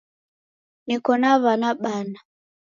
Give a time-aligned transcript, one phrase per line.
[0.87, 2.19] Neko na w'ana bana